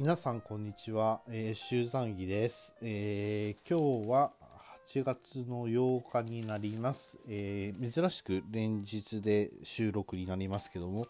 [0.00, 4.30] 皆さんこんにちは、えー、修山儀です、えー今日は
[4.86, 11.04] 8月の8日になります、えー珍しく連日で収録になりますけども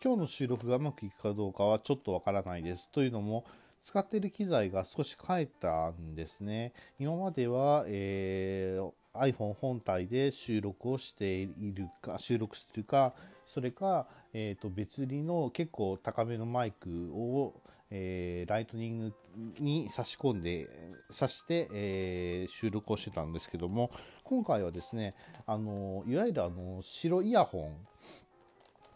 [0.00, 2.92] 今日の収録がうまくいくかどうかはちょっとわからないです。
[2.92, 3.44] というのも
[3.82, 6.72] 使っている機材が少し変えたんですね。
[7.00, 8.80] 今までは、え
[9.14, 13.14] iPhone 本体で収録をしているか収録するか
[13.46, 19.14] それか、えー、と別売りの結構高めのマイクを、えーライトニング
[19.60, 20.68] に差し込んで
[21.10, 23.90] 差して、えー収録をしてたんですけども
[24.24, 25.14] 今回はですね
[25.46, 27.70] あのいわゆるあの白イヤホ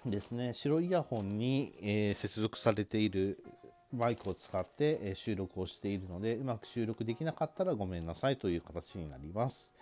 [0.07, 3.43] ンですね白イヤホンに、えー接続されている
[3.93, 9.75] マイクを使って、え収録をしているのでうまく収録できなかったらごめんなさいという形になります。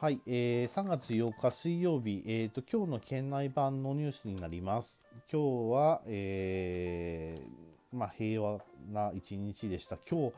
[0.00, 5.02] はい、えー3月8日水曜日、えーと、今日の県内版のニュースになります。
[5.30, 8.58] 今日は、えーまあ、平和
[8.90, 9.98] な一日でした。
[10.10, 10.32] 今日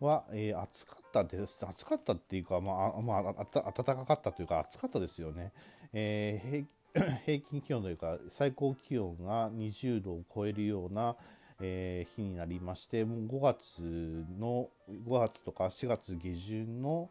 [0.00, 1.64] は、えー暑かったです。
[1.66, 5.52] 暑かったっていうか、まあ、まあ、暖かかったというか、暑かったですよね。
[5.92, 6.66] えー平
[7.26, 11.16] 平均気温というか、最高気温が20度を超えるような、
[11.60, 17.10] えー日になりまして、もう5月の、5月とか4月下旬の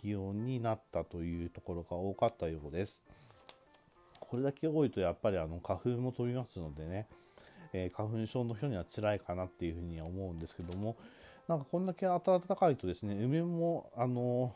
[0.00, 3.04] 気温になったというところが多かったようです。
[4.20, 7.06] これだけ多いとやっぱりあの花粉も飛びますのでね、
[7.72, 10.96] えー花粉症の人には辛いかなっていうふうには思うんですけども
[11.48, 14.52] なんかこんだけ暖かいとですね梅もあの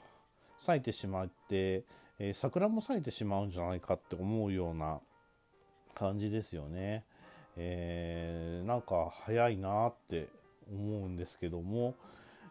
[0.58, 1.84] 咲いてしまって、
[2.18, 5.00] えー桜も咲いてしまうんじゃないかって思うような
[5.94, 7.04] 感じですよね。
[7.56, 10.28] えーなんか早いなって
[10.70, 11.94] 思うんですけども、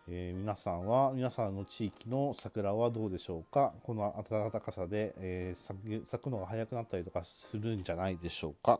[0.07, 3.73] えー皆さんは皆さんの地域の桜はどうでしょうか？
[3.83, 8.79] この暖かさで、えー咲く咲くのが早くなったりとかするんじゃないでしょうか？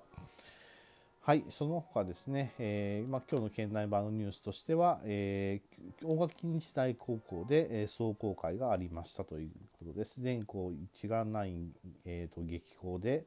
[1.30, 10.24] はいその他ですね、えーまあ、今日の県内版のニュースとしては、えー大垣日大高校で、えー壮行会がありましたということです。
[10.24, 11.72] 全校一丸ライン、
[12.04, 13.26] えーと激高で、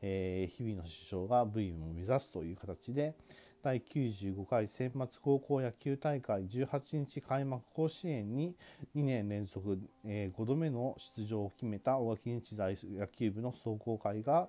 [0.00, 3.14] えー日々の首相が部員を目指すという形で
[3.62, 8.56] 第95回選抜高校野球大会18日開幕甲子園に
[8.96, 14.48] 2年連続、え5度目の出場を決めた大垣日大野球部の壮行会が、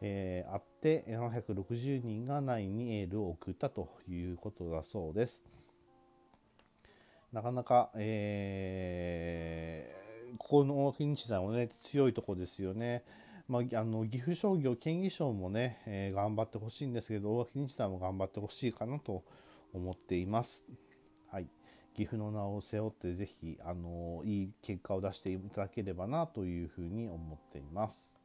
[0.00, 5.44] えーあって760人がナインにエールを送ったということだそうです。
[7.32, 9.98] なかなか、えー
[10.36, 13.02] ここの大垣日大もね強いところですよね。
[13.48, 19.24] まあ、あの岐阜商業県議賞もね、えー頑張ってほしいんですけど大垣日大も頑張ってほしいかなと
[19.72, 20.66] 思っています。
[21.30, 21.48] はい、
[21.94, 28.17] 岐阜の名を背負ってぜひあのいい結果を出していただければなというふうに思っています。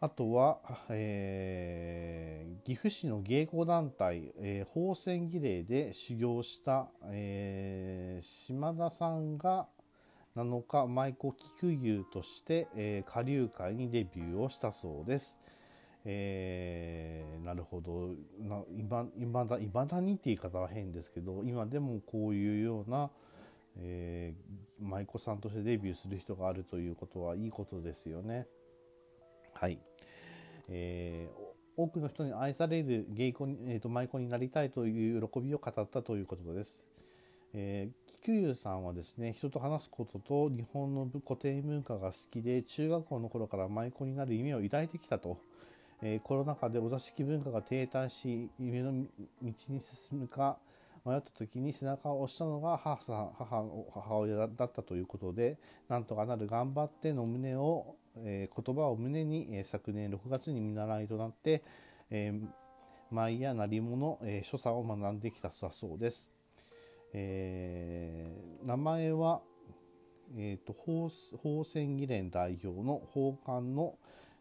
[0.00, 0.58] あとは、
[0.90, 9.66] えー岐阜市の芸妓団体、えー宝泉儀礼で修行した、えー島田さんが
[10.36, 15.38] 7日舞妓菊牛として、えー下流会にデビューをしたそうです。
[16.04, 18.62] えーなるほどな
[19.18, 23.10] いまだいまだにって言い方は変ですけど今でもこういうような、
[23.78, 28.46] えー舞妓さんとしてデビューする人があるということはいいことですよね。
[29.54, 29.78] はい、
[30.68, 31.44] えー
[31.76, 36.84] 多くの人に愛される芸妓に、えー、と舞妓になりたいという喜びを語ったということです。
[37.52, 45.36] えー菊生さんはですね人と話すことと日本の古典文化が好きで中学校の頃から舞妓になる夢を抱いてきたと、
[46.00, 49.06] えーコロナ禍でお座敷文化が停滞し夢の道
[49.42, 49.80] に進
[50.12, 50.56] むか
[51.04, 52.96] 迷った時に背中を押したのが母
[53.38, 61.62] 母母親だったということでなんとかなる頑張っての胸を、えー言葉を胸に、えー昨年6月に見習いとなって、
[62.10, 62.46] えー
[63.10, 66.32] 舞や鳴り物、え所作を学んできたそうです。
[67.12, 69.40] え名前は、
[70.36, 73.98] えー、と宝宝泉議連代表の宝冠の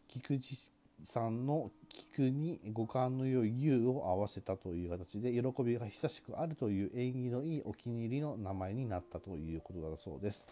[0.08, 0.56] 菊池
[1.04, 10.48] さんの菊に五感の良い牛を合わせたという形で喜びが久しくあるという縁起のいいお気に入りの名前になったということだそうです。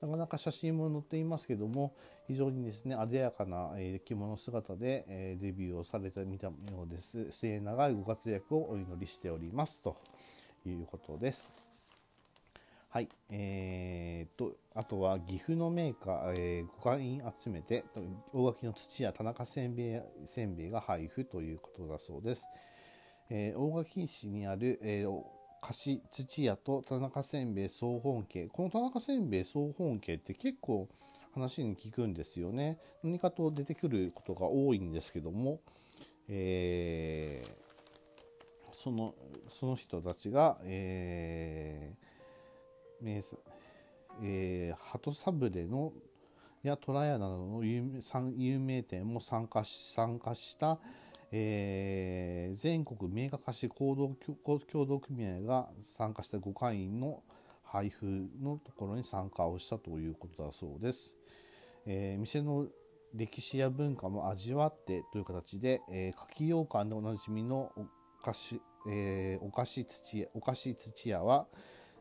[0.00, 1.92] なかなか写真も載っていますけども
[2.28, 6.52] 非常にですね艶やかな、え着物姿で、えデビューをされてみたよ
[6.86, 9.96] うです末永いご活躍をお祈りしておりますと
[10.64, 11.67] いうことです。
[12.90, 17.84] はい、えー、とあとは岐阜のメーカー、えー、ご会集めて
[18.32, 22.48] 大垣の土屋田中せんべいせんべいが配布ということだそうです。
[23.28, 25.22] えー大垣市にある、えー
[25.60, 28.46] 菓子土屋と田中せんべい総本家。
[28.46, 30.88] この田中せんべい総本家って結構
[31.34, 32.78] 話に聞くんですよね。
[33.02, 35.60] 何かと出てくることが多いんですけども、
[36.28, 37.50] えー
[38.72, 39.14] その
[39.48, 42.07] その人たちが、えー
[43.00, 43.38] 名産
[44.20, 45.92] えー、鳩サブレの
[46.62, 48.00] やトラヤなどの有名
[48.36, 50.78] 有名店も参加し参加した、
[51.30, 54.16] えー、全国名画家師行動
[54.66, 57.22] 協同組合が参加した5会員の
[57.62, 58.06] 配布
[58.40, 61.18] のところに参加をしたということだそうです。
[61.86, 62.66] えー、店の
[63.14, 67.86] 歴史や文化も味わってという形で、えー、柿羊羹でおなじみのお
[68.24, 68.60] 菓子、
[68.90, 71.46] えー、お菓子土お菓子土屋は、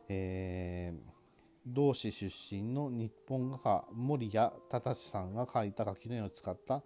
[0.09, 1.11] えー、
[1.65, 6.81] 同市出身の日本画家森谷忠さんが描いた柿の絵を使った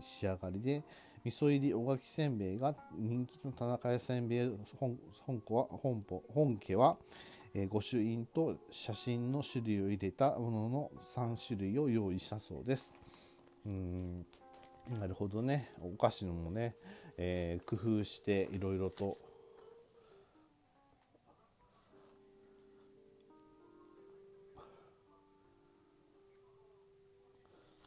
[0.00, 0.82] 仕上がりで
[1.24, 6.04] 味噌入りおがきせんべいが人気の田中屋せんべい本本は本
[6.34, 6.96] 本家は、
[7.54, 12.94] えー、御朱印と写真の種類を入れたものの3種類を用意したそうです。
[13.66, 14.26] うん
[14.98, 16.74] なるほどねお菓子のもね、
[17.16, 19.16] えー、工夫していろいろと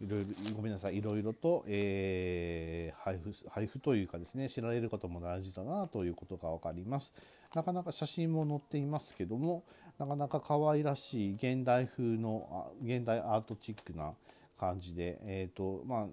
[0.01, 0.25] いろいろ
[0.55, 0.97] ごめんなさい。
[0.97, 7.13] いろいろと、えー、配布配布というかですね知られることも大事だなということが分かります。
[7.53, 9.63] なかなか写真も載っていますけども
[9.97, 14.13] なかなか可愛らしい現代風の現代アートチックな
[14.59, 16.05] 感じで、えーとまあ、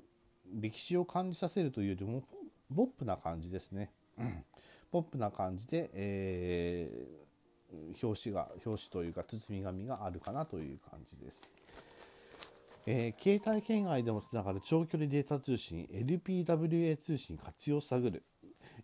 [0.60, 2.22] 歴史を感じさせるというよりも
[2.74, 4.44] ポップな感じですね、うん、
[4.90, 11.54] ポップな感じで、えー、表紙が表紙というか包み紙があるかなという感じです。
[12.86, 18.22] えー、携帯圏外でもつながる長距離データ通信 LPWA 通信活用探る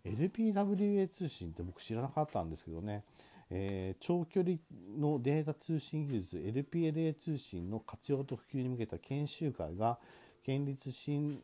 [0.05, 3.03] LPWA 通信って僕知らなかったんですけどね、
[3.49, 4.55] えー、長距離
[4.97, 9.99] のデータ通信技術 LPLA 通信の活用と普及に向けた研修会が
[10.45, 11.41] 県立森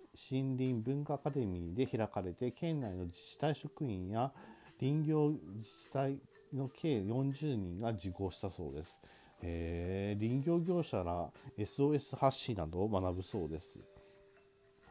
[0.58, 4.32] 林文化アカデミーで開かれて県内の自治体職員や
[4.80, 6.18] 林業自治体
[6.54, 8.98] の計40人が受講したそうです。
[9.48, 13.82] え、林業業者ら SOS 発信などを学ぶそうです。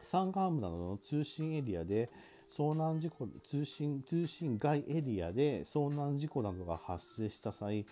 [0.01, 2.09] 山間部などの通信エリアで
[2.47, 7.85] 遭難事故通信通信外エリアで遭難事故などが発生した際、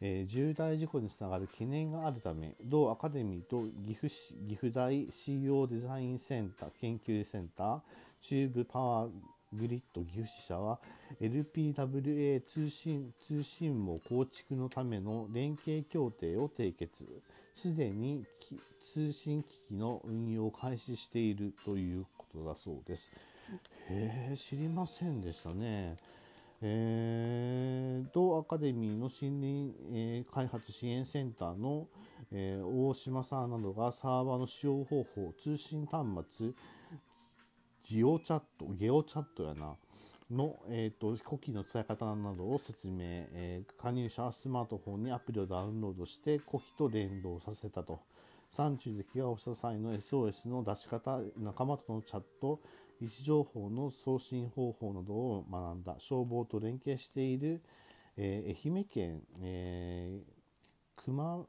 [0.00, 7.80] えー、重大事故につながる懸念があるため同アカデミーと岐阜市岐阜大 CO デザインセンター研究センター
[8.20, 9.10] 中部パワー
[9.52, 10.78] グリッド岐阜支社は
[11.20, 17.06] LPWA 通信通信網構築のための連携協定を締結。
[17.54, 18.24] すでに
[18.80, 23.12] 通信機器の運用を開始しているということだそうです。
[23.88, 25.96] へえ知りませんでしたね。
[26.60, 31.86] えー、同アカデミーの森林、えー、開発支援センターの、
[32.32, 36.50] えー、大島さんなどがサーバーの使用方法通信端末
[37.82, 39.76] ジオチャット、ゲオチャットやな、
[40.30, 48.00] の、えーと、コキーの使い方などを説明、えー、加入者はスマートフォンにアプリをダウンロードしてコキと連動させたと。
[48.50, 52.60] 山中で怪我をした際の SOS の出し方、仲間とのチャット、
[53.00, 55.96] 位置情報の送信方法などを学んだ。
[55.98, 57.62] 消防と連携している、
[58.16, 61.46] えー、愛媛県、えー、熊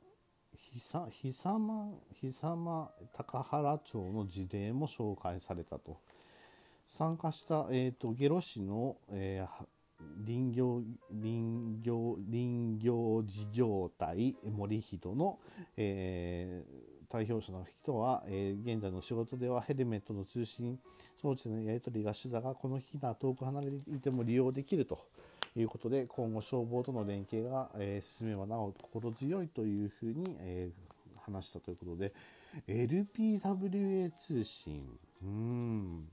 [0.71, 1.09] 久
[1.57, 1.91] 間
[2.21, 5.99] 久間高原町の事例も紹介されたと。
[6.89, 10.81] 参加した、えーと、下呂市の、えー、林業
[11.11, 15.37] 林業林業事業体森人の、
[15.77, 20.79] えー、代表者の人は、えー、現在の仕事ではヘルメットの通信
[21.21, 24.99] 装置のやり取りが手段がこの日が遠く離れていても利用できると。
[25.55, 32.13] いうことで今後消防との連携が、えー、進めばなお心強いというふうに、えー、話したということで
[32.67, 34.87] LPWA 通信。
[35.23, 36.07] うん。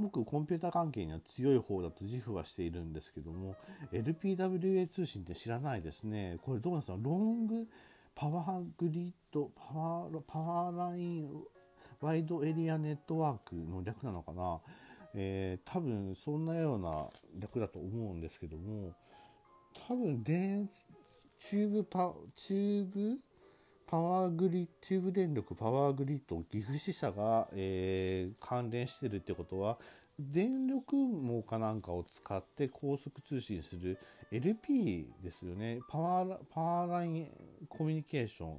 [0.00, 3.56] 僕コンピューター関係には強い方だと自負はしているんですけども
[3.92, 6.38] LPWA 通信って知らないですね。
[6.42, 6.98] これどうなんですか？
[7.00, 7.66] ロング
[8.14, 11.30] パワーグリッド power power line
[12.00, 14.60] wide area network の略なのかな、
[15.14, 18.94] えー、多分そんなような略だと思うんですけども
[19.86, 20.68] 多分電
[21.38, 23.18] チューブパチューブ
[23.90, 29.78] パワーグリチューブ電力パワーグリッド岐阜支社が、えー、関連してるってことは
[30.16, 33.98] 電力網かなんかを使って高速通信する
[34.30, 35.80] LP ですよね。
[35.88, 37.30] パワーパワーライン
[37.68, 38.58] コミュニケーション。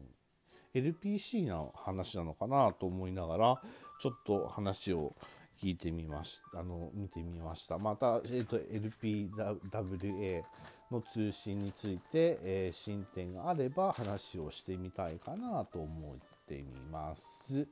[0.73, 3.61] LPC の話なのかなと思いながら
[4.01, 5.15] ちょっと話を
[5.61, 10.43] 聞いてみましたあの見てみましたまた、えーと、LPWA
[10.91, 17.67] の通信について、えー、進展があれば話をしてみたいかなと思ってみます。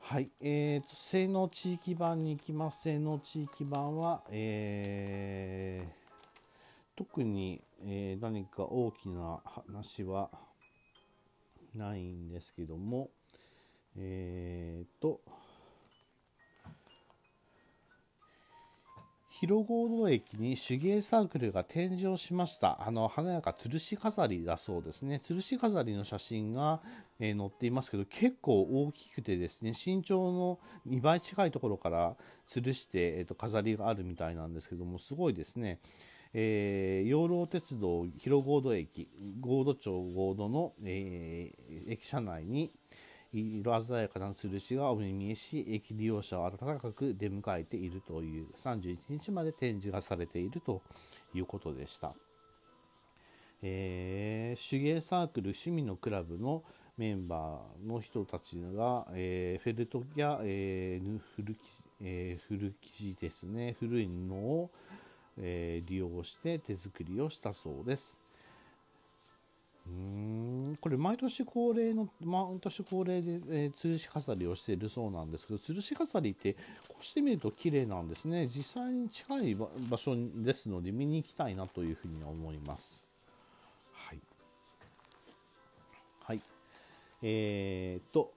[0.00, 2.82] はい、えーと、性能地域版に行きます。
[2.82, 5.98] 性能地域版は、えー
[6.98, 10.30] 特に、えー、何か大きな話は
[11.76, 13.10] ないんですけども、
[13.96, 14.57] えー、
[19.40, 22.84] 広合堂駅に手芸サークルが展示をしました。
[22.84, 25.20] あの、華やか吊るし飾りだそうですね。
[25.22, 26.80] 吊るし飾りの写真が、
[27.20, 32.16] えー、載っていますけど、結構大きくてですね、身長の2倍近いところから
[32.48, 35.78] 吊るして、えーと、飾りがあるみたいなんですけども、すごいですね。
[36.34, 39.08] えー、養老鉄道広合堂駅、
[39.40, 42.72] 合土町合土の、えー、駅舎内に、
[43.32, 50.82] 色鮮やかな吊るしがお目見えし、駅利用者を温かく出迎えているという、31日まで展示がされていると
[51.34, 52.14] いうことでした。
[53.62, 56.62] えー、手芸サークル趣味のクラブの
[56.96, 61.58] メンバーの人たちが、えー、フェルトや、えー、古き
[62.00, 64.70] えー、古生地ですね古い布を、
[65.36, 68.20] え、利用して手作りをしたそうです。
[69.90, 76.54] うんこれ毎年恒例の毎年恒例で、えー、吊るし飾りをしているそうなんですけど吊るし飾りって
[76.88, 78.46] こうしてみると綺麗なんですね。
[78.46, 83.06] 実際に近い場所ですので見に行きたいなというふうに思います。
[83.92, 84.20] はい。
[86.24, 86.42] はい。
[87.22, 88.32] えー、っと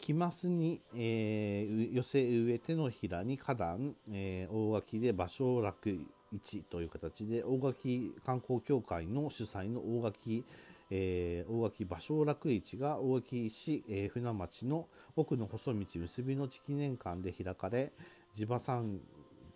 [0.00, 5.98] 木ますに、えー、寄せ植え手のひらに花壇、えー、大垣で芭蕉落
[6.42, 10.44] 市という形で大垣観光協会の主催の大垣、
[10.90, 14.86] えー、大垣芭蕉落市が大垣市、えー、船町の
[15.16, 17.92] 奥の細道結びの地記念館で開かれ
[18.32, 19.00] 地場産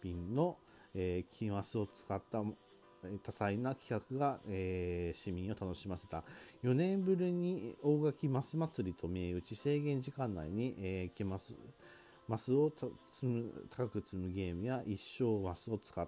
[0.02, 0.56] 品の、
[0.94, 2.42] えー、金マスを使った
[3.22, 6.24] 多彩な企画が、えー、市民を楽しませた。
[6.64, 11.54] 4年ぶりに大垣マス祭りと銘打ち制限時間内に、えー、マス
[12.28, 12.70] マスを
[13.08, 16.06] 積む高く積むゲームや一生マスを使っ